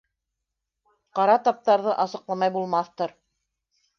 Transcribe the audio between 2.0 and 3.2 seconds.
асыҡламай булмаҫтыр.